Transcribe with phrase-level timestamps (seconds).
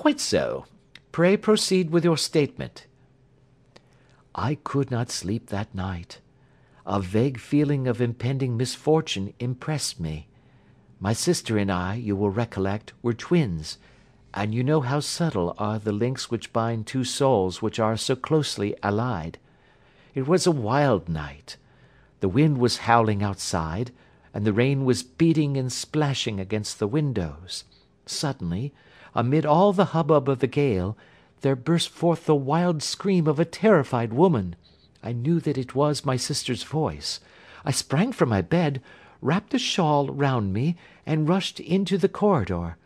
[0.00, 0.64] "Quite so.
[1.12, 2.86] Pray proceed with your statement."
[4.34, 6.20] "I could not sleep that night.
[6.86, 10.26] A vague feeling of impending misfortune impressed me.
[11.00, 13.76] My sister and I, you will recollect, were twins,
[14.32, 18.16] and you know how subtle are the links which bind two souls which are so
[18.16, 19.36] closely allied.
[20.14, 21.58] It was a wild night.
[22.20, 23.92] The wind was howling outside,
[24.32, 27.64] and the rain was beating and splashing against the windows.
[28.06, 28.72] Suddenly,
[29.14, 30.96] amid all the hubbub of the gale,
[31.40, 34.54] there burst forth the wild scream of a terrified woman.
[35.02, 37.20] I knew that it was my sister's voice.
[37.64, 38.82] I sprang from my bed,
[39.20, 40.76] wrapped a shawl round me,
[41.06, 42.76] and rushed into the corridor.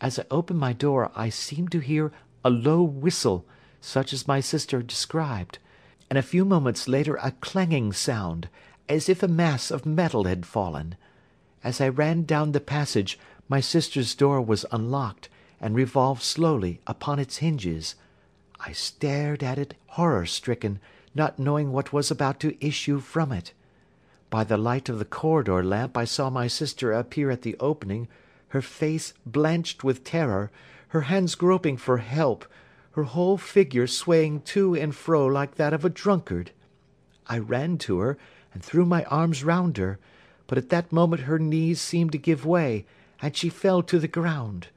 [0.00, 2.12] As I opened my door I seemed to hear
[2.44, 3.46] a low whistle,
[3.80, 5.58] such as my sister described,
[6.10, 8.48] and a few moments later a clanging sound,
[8.88, 10.96] as if a mass of metal had fallen.
[11.64, 15.28] As I ran down the passage my sister's door was unlocked,
[15.60, 17.94] and revolved slowly upon its hinges.
[18.60, 20.80] I stared at it horror stricken,
[21.14, 23.52] not knowing what was about to issue from it.
[24.28, 28.08] By the light of the corridor lamp I saw my sister appear at the opening,
[28.48, 30.50] her face blanched with terror,
[30.88, 32.44] her hands groping for help,
[32.92, 36.50] her whole figure swaying to and fro like that of a drunkard.
[37.26, 38.18] I ran to her,
[38.54, 39.98] and threw my arms round her,
[40.46, 42.86] but at that moment her knees seemed to give way,
[43.20, 44.68] and she fell to the ground.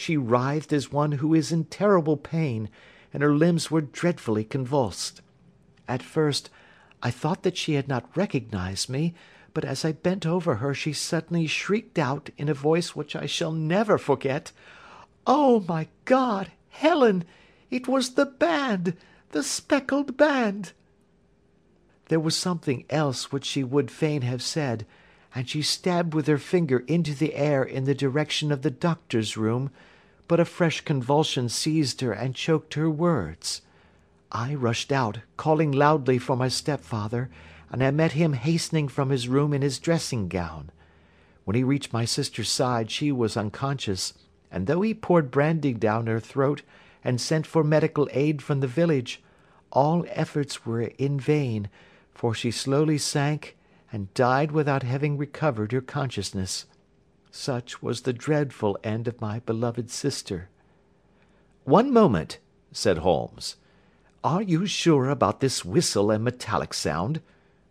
[0.00, 2.68] She writhed as one who is in terrible pain,
[3.12, 5.22] and her limbs were dreadfully convulsed.
[5.88, 6.50] At first,
[7.02, 9.12] I thought that she had not recognised me,
[9.52, 13.26] but as I bent over her she suddenly shrieked out, in a voice which I
[13.26, 14.52] shall never forget,
[15.26, 16.52] "Oh, my God!
[16.68, 17.24] Helen!
[17.68, 18.96] It was the band!
[19.30, 20.74] The speckled band!"
[22.06, 24.86] There was something else which she would fain have said,
[25.34, 29.36] and she stabbed with her finger into the air in the direction of the doctor's
[29.36, 29.70] room,
[30.26, 33.62] but a fresh convulsion seized her and choked her words.
[34.32, 37.30] I rushed out, calling loudly for my stepfather,
[37.70, 40.70] and I met him hastening from his room in his dressing gown.
[41.44, 44.14] When he reached my sister's side she was unconscious,
[44.50, 46.62] and though he poured brandy down her throat
[47.04, 49.22] and sent for medical aid from the village,
[49.70, 51.68] all efforts were in vain,
[52.12, 53.56] for she slowly sank
[53.90, 56.66] and died without having recovered her consciousness.
[57.30, 60.48] Such was the dreadful end of my beloved sister.
[61.64, 62.38] "One moment,"
[62.72, 63.56] said Holmes.
[64.24, 67.20] "Are you sure about this whistle and metallic sound?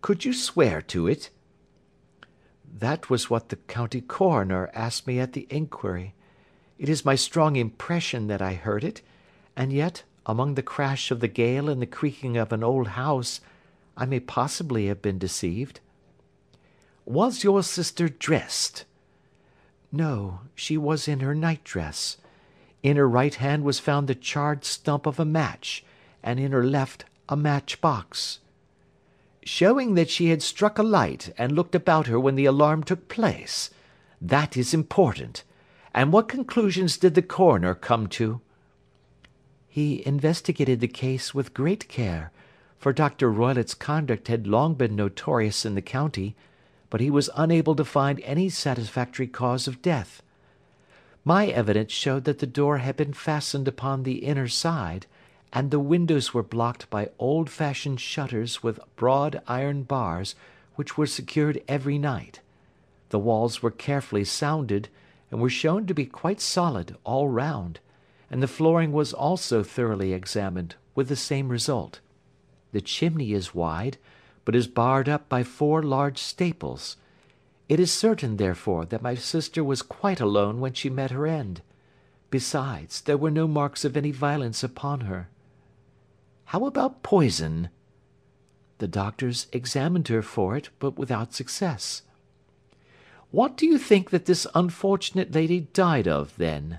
[0.00, 1.30] Could you swear to it?"
[2.64, 6.14] "That was what the County Coroner asked me at the inquiry.
[6.78, 9.00] It is my strong impression that I heard it,
[9.56, 13.40] and yet, among the crash of the gale and the creaking of an old house,
[13.96, 15.80] I may possibly have been deceived."
[17.08, 18.84] "Was your sister dressed?"
[19.92, 22.16] "No, she was in her nightdress.
[22.82, 25.84] In her right hand was found the charred stump of a match,
[26.20, 28.40] and in her left a match box."
[29.44, 33.06] "Showing that she had struck a light and looked about her when the alarm took
[33.06, 33.70] place.
[34.20, 35.44] That is important.
[35.94, 38.40] And what conclusions did the coroner come to?"
[39.68, 42.32] "He investigated the case with great care
[42.80, 43.30] for Dr.
[43.30, 46.34] Roylott's conduct had long been notorious in the county,
[46.90, 50.22] but he was unable to find any satisfactory cause of death.
[51.24, 55.06] My evidence showed that the door had been fastened upon the inner side,
[55.52, 60.34] and the windows were blocked by old fashioned shutters with broad iron bars
[60.76, 62.40] which were secured every night.
[63.08, 64.88] The walls were carefully sounded,
[65.30, 67.80] and were shown to be quite solid all round,
[68.30, 72.00] and the flooring was also thoroughly examined, with the same result.
[72.72, 73.96] The chimney is wide,
[74.46, 76.96] but is barred up by four large staples.
[77.68, 81.62] It is certain, therefore, that my sister was quite alone when she met her end.
[82.30, 85.28] Besides, there were no marks of any violence upon her."
[86.46, 87.70] "How about poison?"
[88.78, 92.02] "The doctors examined her for it, but without success."
[93.32, 96.78] "What do you think that this unfortunate lady died of, then?"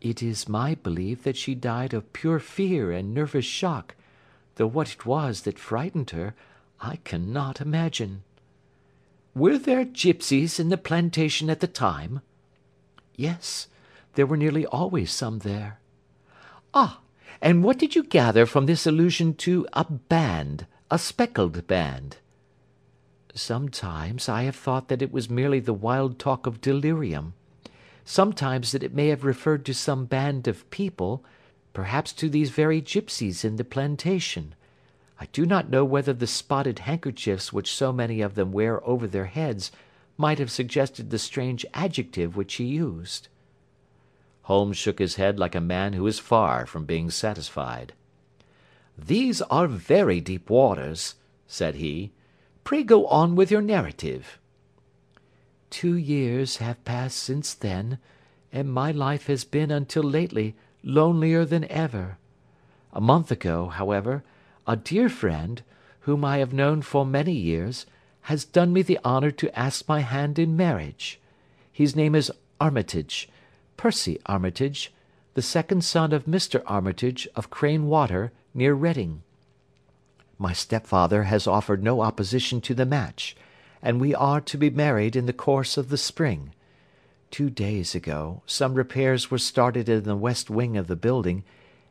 [0.00, 3.96] "It is my belief that she died of pure fear and nervous shock
[4.56, 6.34] though what it was that frightened her,
[6.86, 8.24] I cannot imagine."
[9.34, 12.20] "Were there gipsies in the plantation at the time?"
[13.16, 13.68] "Yes,
[14.16, 15.80] there were nearly always some there."
[16.74, 17.00] "Ah!
[17.40, 22.18] and what did you gather from this allusion to a band, a speckled band?"
[23.34, 27.32] "Sometimes I have thought that it was merely the wild talk of delirium;
[28.04, 31.24] sometimes that it may have referred to some band of people
[31.72, 34.54] perhaps to these very gipsies in the plantation.
[35.24, 39.06] I do not know whether the spotted handkerchiefs which so many of them wear over
[39.06, 39.72] their heads
[40.18, 43.28] might have suggested the strange adjective which he used."
[44.42, 47.94] Holmes shook his head like a man who is far from being satisfied.
[48.98, 51.14] "These are very deep waters,"
[51.46, 52.12] said he.
[52.62, 54.38] "Pray go on with your narrative."
[55.70, 57.96] Two years have passed since then,
[58.52, 62.18] and my life has been until lately lonelier than ever.
[62.92, 64.22] A month ago, however,
[64.66, 65.62] a dear friend,
[66.00, 67.86] whom I have known for many years,
[68.22, 71.20] has done me the honour to ask my hand in marriage.
[71.70, 73.28] His name is Armitage.
[73.76, 74.92] Percy Armitage,
[75.34, 76.62] the second son of Mr.
[76.66, 79.22] Armitage of Crane Water, near Reading.
[80.38, 83.36] My stepfather has offered no opposition to the match,
[83.82, 86.52] and we are to be married in the course of the spring.
[87.30, 91.44] Two days ago, some repairs were started in the west wing of the building,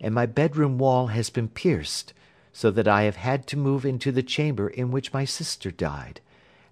[0.00, 2.12] and my bedroom wall has been pierced,
[2.52, 6.20] so that I have had to move into the chamber in which my sister died,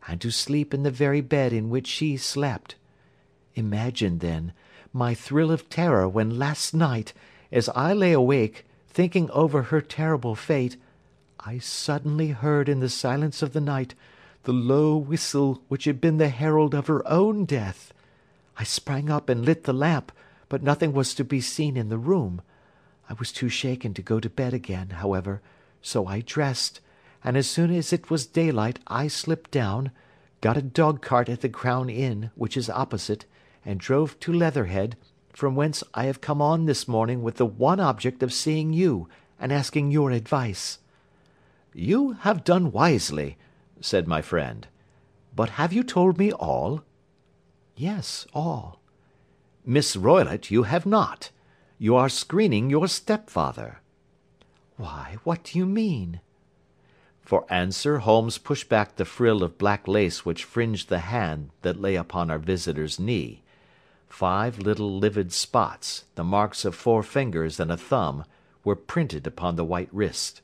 [0.07, 2.75] and to sleep in the very bed in which she slept.
[3.55, 4.53] Imagine, then,
[4.93, 7.13] my thrill of terror when last night,
[7.53, 10.77] as I lay awake, thinking over her terrible fate,
[11.41, 13.95] I suddenly heard in the silence of the night
[14.43, 17.93] the low whistle which had been the herald of her own death.
[18.57, 20.11] I sprang up and lit the lamp,
[20.49, 22.41] but nothing was to be seen in the room.
[23.09, 25.41] I was too shaken to go to bed again, however,
[25.83, 26.81] so I dressed,
[27.23, 29.91] and as soon as it was daylight I slipped down,
[30.41, 33.25] got a dog cart at the Crown Inn, which is opposite,
[33.65, 34.97] and drove to Leatherhead,
[35.33, 39.09] from whence I have come on this morning with the one object of seeing you,
[39.39, 40.79] and asking your advice."
[41.73, 43.37] "You have done wisely,"
[43.81, 44.67] said my friend.
[45.37, 46.83] "But have you told me all?"
[47.77, 48.81] "Yes, all."
[49.65, 51.31] "Miss Roylott, you have not.
[51.79, 53.81] You are screening your stepfather."
[54.81, 56.21] "Why, what do you mean?"
[57.21, 61.81] For answer Holmes pushed back the frill of black lace which fringed the hand that
[61.81, 63.43] lay upon our visitor's knee.
[64.09, 68.25] Five little livid spots, the marks of four fingers and a thumb,
[68.63, 70.43] were printed upon the white wrist.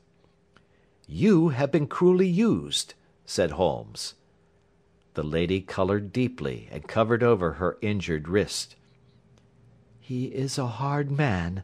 [1.07, 2.93] "You have been cruelly used,"
[3.25, 4.15] said Holmes.
[5.13, 8.75] The lady coloured deeply, and covered over her injured wrist.
[10.01, 11.63] "He is a hard man,"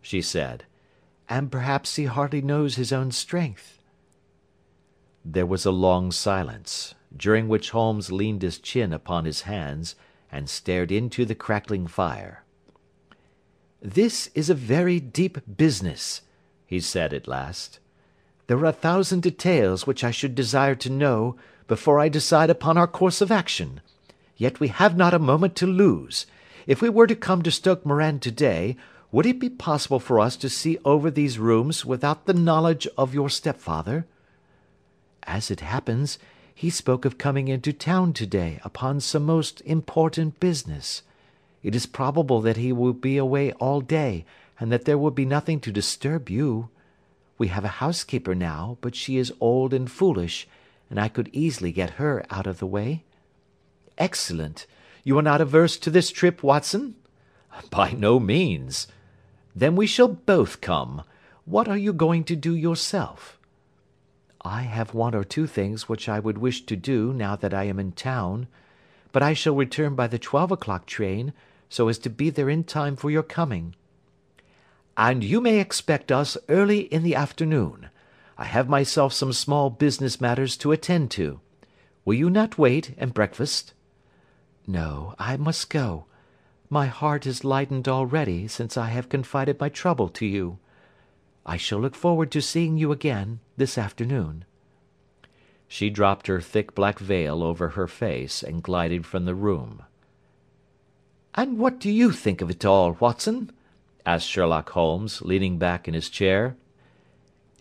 [0.00, 0.66] she said,
[1.28, 3.78] "and perhaps he hardly knows his own strength."
[5.24, 9.94] There was a long silence, during which Holmes leaned his chin upon his hands
[10.30, 12.44] and stared into the crackling fire.
[13.80, 16.22] "This is a very deep business,"
[16.66, 17.78] he said at last.
[18.46, 21.36] "There are a thousand details which I should desire to know
[21.68, 23.80] before I decide upon our course of action.
[24.36, 26.26] Yet we have not a moment to lose.
[26.66, 28.76] If we were to come to Stoke Moran to day,
[29.12, 33.14] would it be possible for us to see over these rooms without the knowledge of
[33.14, 34.06] your stepfather?"
[35.24, 36.18] "As it happens.
[36.54, 41.02] He spoke of coming into town to day upon some most important business.
[41.62, 44.24] It is probable that he will be away all day,
[44.58, 46.68] and that there will be nothing to disturb you.
[47.36, 50.46] We have a housekeeper now, but she is old and foolish,
[50.88, 53.02] and I could easily get her out of the way."
[53.98, 54.66] "Excellent.
[55.04, 56.94] You are not averse to this trip, Watson?"
[57.70, 58.86] "By no means."
[59.54, 61.02] "Then we shall both come.
[61.44, 63.38] What are you going to do yourself?"
[64.44, 67.64] I have one or two things which I would wish to do now that I
[67.64, 68.48] am in town,
[69.12, 71.32] but I shall return by the twelve o'clock train,
[71.68, 73.74] so as to be there in time for your coming."
[74.96, 77.90] "And you may expect us early in the afternoon.
[78.36, 81.40] I have myself some small business matters to attend to.
[82.04, 83.74] Will you not wait and breakfast?"
[84.66, 86.06] "No, I must go.
[86.72, 90.58] My heart is lightened already since I have confided my trouble to you.
[91.44, 94.46] I shall look forward to seeing you again, this afternoon."
[95.68, 99.82] She dropped her thick black veil over her face and glided from the room.
[101.34, 103.52] "And what do you think of it all, Watson?"
[104.06, 106.56] asked Sherlock Holmes, leaning back in his chair.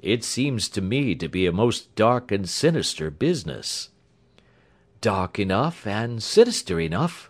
[0.02, 3.90] "It seems to me to be a most dark and sinister business."
[5.02, 7.30] "Dark enough, and sinister enough."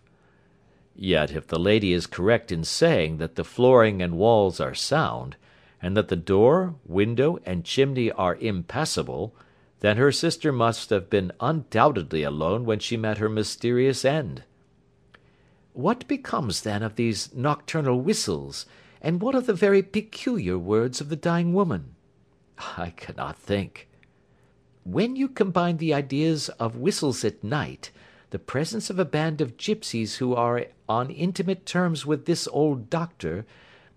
[0.93, 5.37] "Yet if the lady is correct in saying that the flooring and walls are sound
[5.81, 9.33] and that the door, window, and chimney are impassable,
[9.79, 14.43] then her sister must have been undoubtedly alone when she met her mysterious end."
[15.71, 18.65] "What becomes, then, of these nocturnal whistles,
[19.01, 21.95] and what of the very peculiar words of the dying woman?"
[22.77, 23.87] "I cannot think."
[24.83, 27.91] "When you combine the ideas of whistles at night,
[28.31, 32.89] the presence of a band of gipsies who are on intimate terms with this old
[32.89, 33.45] doctor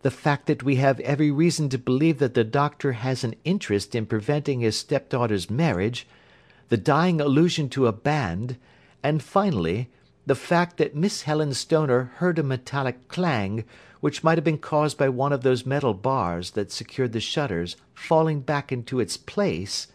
[0.05, 3.95] the fact that we have every reason to believe that the doctor has an interest
[3.95, 6.07] in preventing his stepdaughter's marriage,
[6.69, 8.59] the dying allusion to a band,
[9.03, 9.89] and finally,
[10.27, 13.65] the fact that Miss Helen Stoner heard a metallic clang,
[14.01, 17.75] which might have been caused by one of those metal bars that secured the shutters
[17.95, 19.87] falling back into its place,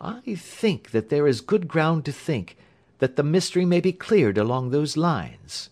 [0.00, 2.56] I think that there is good ground to think
[2.98, 5.70] that the mystery may be cleared along those lines."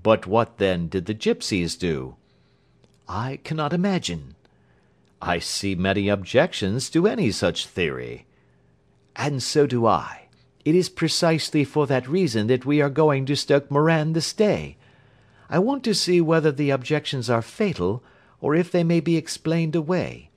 [0.00, 2.16] "But what, then, did the gipsies do?"
[3.08, 4.34] "I cannot imagine."
[5.20, 8.26] "I see many objections to any such theory."
[9.14, 10.28] "And so do I.
[10.64, 14.76] It is precisely for that reason that we are going to Stoke Moran this day.
[15.50, 18.02] I want to see whether the objections are fatal,
[18.40, 20.30] or if they may be explained away.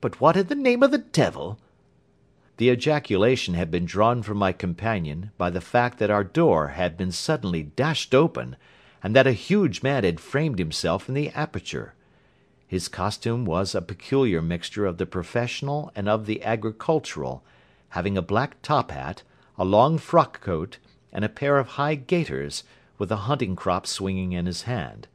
[0.00, 1.58] But what in the name of the devil
[2.56, 6.96] the ejaculation had been drawn from my companion by the fact that our door had
[6.96, 8.56] been suddenly dashed open,
[9.02, 11.94] and that a huge man had framed himself in the aperture.
[12.66, 17.44] His costume was a peculiar mixture of the professional and of the agricultural,
[17.90, 19.22] having a black top hat,
[19.58, 20.78] a long frock coat,
[21.12, 22.64] and a pair of high gaiters,
[22.98, 25.06] with a hunting crop swinging in his hand.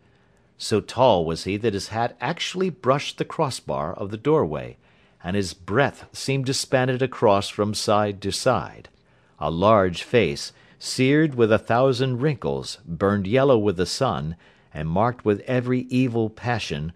[0.58, 4.78] So tall was he that his hat actually brushed the crossbar of the doorway,
[5.24, 8.90] and his breadth seemed to span it across from side to side.
[9.40, 14.36] A large face, seared with a thousand wrinkles, burned yellow with the sun,
[14.74, 16.92] and marked with every evil passion,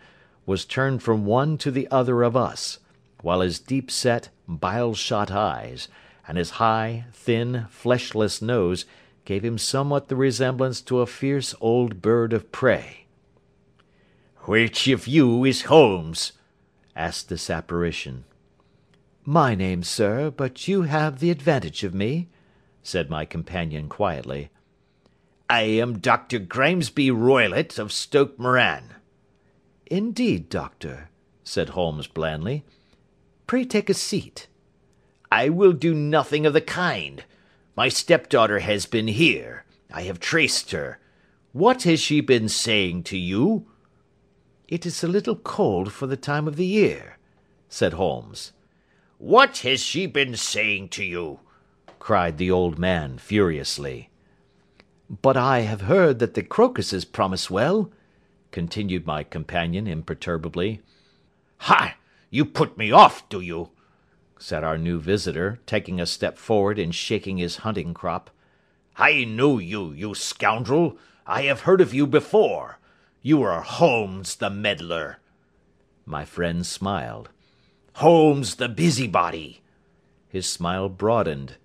[0.45, 2.79] was turned from one to the other of us,
[3.21, 5.87] while his deep-set, bile-shot eyes,
[6.27, 8.85] and his high, thin, fleshless nose
[9.25, 13.05] gave him somewhat the resemblance to a fierce old bird of prey.
[14.41, 16.33] "Which of you is Holmes?"
[16.95, 18.23] Asked this apparition.
[19.23, 22.29] "My name, sir, but you have the advantage of me,"
[22.83, 24.49] said my companion quietly.
[25.49, 26.39] "I am Dr.
[26.39, 28.95] Grimesby Roylott of Stoke Moran."
[29.87, 31.09] "Indeed, doctor,"
[31.43, 32.63] said Holmes blandly.
[33.45, 34.47] "Pray take a seat."
[35.31, 37.23] "I will do nothing of the kind.
[37.75, 39.65] My stepdaughter has been here.
[39.91, 40.99] I have traced her.
[41.51, 43.67] What has she been saying to you?"
[44.67, 47.19] "It is a little cold for the time of the year,"
[47.69, 48.51] said Holmes.
[49.19, 51.39] "What has she been saying to you?"
[51.99, 54.09] cried the old man furiously.
[55.07, 57.91] "But I have heard that the crocuses promise well,"
[58.49, 60.81] continued my companion imperturbably.
[61.59, 61.97] "Ha!
[62.31, 63.69] You put me off, do you?"
[64.39, 68.31] said our new visitor, taking a step forward and shaking his hunting crop.
[68.97, 70.97] "I know you, you scoundrel.
[71.27, 72.79] I have heard of you before.
[73.27, 75.17] You are Holmes the meddler."
[76.05, 77.29] My friend smiled.
[77.93, 79.61] "Holmes the busybody."
[80.29, 81.55] His smile broadened.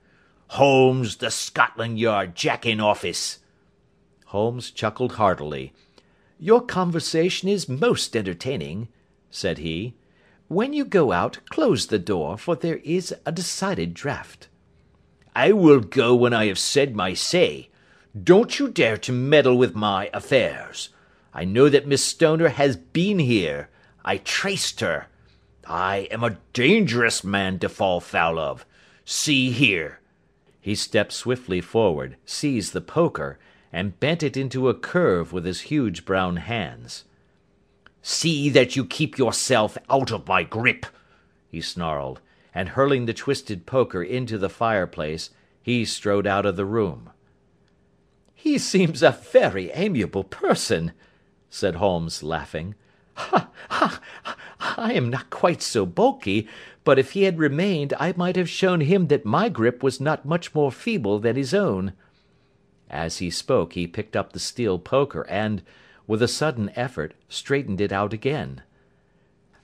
[0.56, 3.40] "Holmes the Scotland Yard Jack in office."
[4.28, 5.74] Holmes chuckled heartily.
[6.38, 8.88] "Your conversation is most entertaining,"
[9.30, 9.92] said he.
[10.48, 14.48] "When you go out, close the door, for there is a decided draught."
[15.36, 17.68] "I will go when I have said my say.
[18.18, 20.88] Don't you dare to meddle with my affairs.
[21.32, 23.68] I know that Miss Stoner has been here.
[24.04, 25.06] I traced her.
[25.64, 28.66] I am a dangerous man to fall foul of.
[29.04, 30.00] See here."
[30.60, 33.38] He stepped swiftly forward, seized the poker,
[33.72, 37.04] and bent it into a curve with his huge brown hands.
[38.02, 40.86] "See that you keep yourself out of my grip,"
[41.48, 42.20] he snarled,
[42.52, 45.30] and hurling the twisted poker into the fireplace,
[45.62, 47.10] he strode out of the room.
[48.34, 50.92] "He seems a very amiable person
[51.50, 52.76] said Holmes, laughing.
[53.14, 53.50] "Ha!
[53.70, 54.00] ha!
[54.78, 56.48] I am not quite so bulky,
[56.84, 60.24] but if he had remained I might have shown him that my grip was not
[60.24, 61.92] much more feeble than his own."
[62.88, 65.62] As he spoke he picked up the steel poker and,
[66.06, 68.62] with a sudden effort, straightened it out again.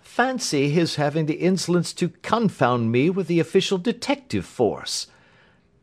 [0.00, 5.06] "Fancy his having the insolence to confound me with the official detective force!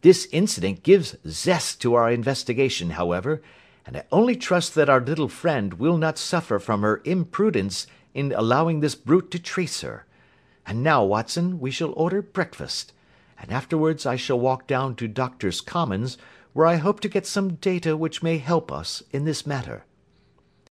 [0.02, 3.42] This incident gives zest to our investigation, however
[3.86, 8.32] and I only trust that our little friend will not suffer from her imprudence in
[8.32, 10.06] allowing this brute to trace her.
[10.66, 12.94] And now, Watson, we shall order breakfast,
[13.40, 16.18] and afterwards I shall walk down to Doctors' Commons,
[16.54, 19.84] where I hope to get some data which may help us in this matter.